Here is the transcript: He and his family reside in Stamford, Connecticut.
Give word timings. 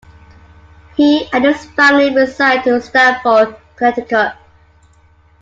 He 0.97 1.29
and 1.31 1.45
his 1.45 1.63
family 1.63 2.09
reside 2.11 2.65
in 2.65 2.81
Stamford, 2.81 3.55
Connecticut. 3.75 4.33